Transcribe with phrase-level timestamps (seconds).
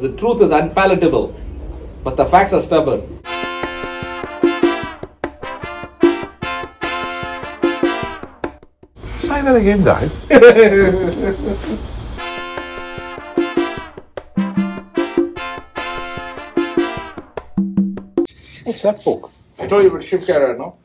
[0.00, 1.34] The truth is unpalatable,
[2.02, 3.00] but the facts are stubborn.
[9.18, 10.12] Say that again, Dave.
[18.64, 19.30] What's that book?
[19.60, 20.76] I told you about shift error, no?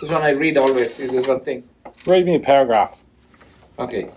[0.00, 1.00] This one I read always.
[1.00, 1.68] Is this one thing?
[2.06, 2.98] Read me a paragraph.
[3.78, 4.10] Okay.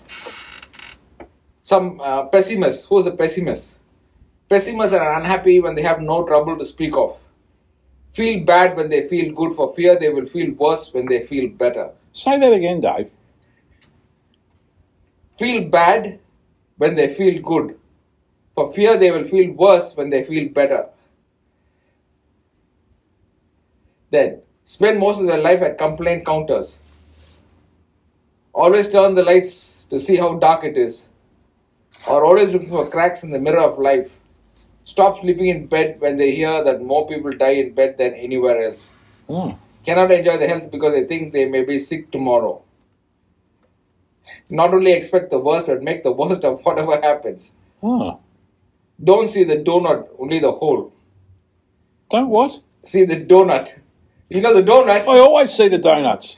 [1.62, 2.86] Some uh, pessimists.
[2.86, 3.80] Who's a pessimist?
[4.54, 7.20] Pessimists are unhappy when they have no trouble to speak of.
[8.12, 9.54] Feel bad when they feel good.
[9.54, 11.90] For fear they will feel worse when they feel better.
[12.12, 13.10] Say that again, Dave.
[15.40, 16.20] Feel bad
[16.78, 17.80] when they feel good.
[18.54, 20.90] For fear they will feel worse when they feel better.
[24.12, 26.80] Then spend most of their life at complaint counters.
[28.54, 31.10] Always turn the lights to see how dark it is.
[32.08, 34.16] Or always looking for cracks in the mirror of life.
[34.86, 38.66] Stop sleeping in bed when they hear that more people die in bed than anywhere
[38.68, 38.96] else.
[39.28, 39.52] Hmm.
[39.86, 42.62] Cannot enjoy the health because they think they may be sick tomorrow.
[44.50, 47.52] Not only expect the worst, but make the worst of whatever happens.
[47.82, 48.18] Ah.
[49.04, 50.94] Don't see the donut, only the hole.
[52.10, 52.62] Don't what?
[52.86, 53.80] See the donut.
[54.30, 56.38] You know the donut, I always see the donuts.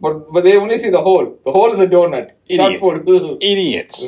[0.00, 1.38] but, but they only see the hole.
[1.44, 2.32] The hole of the donut.
[2.46, 2.80] Idiot.
[3.42, 4.06] Idiots.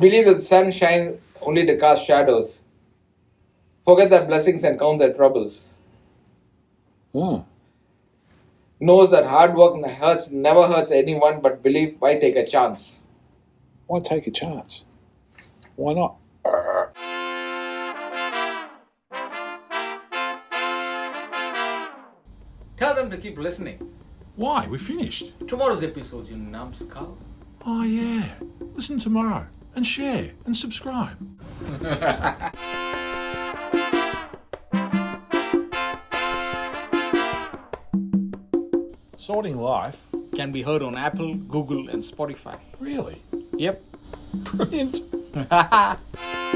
[0.00, 2.58] Believe that the sun shines only to cast shadows.
[3.88, 5.72] Forget their blessings and count their troubles.
[7.14, 7.36] Hmm.
[8.78, 13.04] Knows that hard work hurts never hurts anyone, but believe why take a chance.
[13.86, 14.84] Why take a chance?
[15.76, 16.16] Why not?
[22.76, 23.90] Tell them to keep listening.
[24.36, 24.66] Why?
[24.66, 25.32] We finished.
[25.48, 27.16] Tomorrow's episode, you numbskull.
[27.64, 28.34] Oh, yeah.
[28.74, 31.16] Listen tomorrow and share and subscribe.
[39.18, 40.06] Sorting Life?
[40.36, 42.56] Can be heard on Apple, Google, and Spotify.
[42.78, 43.20] Really?
[43.56, 43.82] Yep.
[44.32, 45.02] Brilliant.